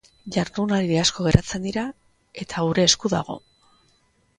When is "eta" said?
2.47-2.67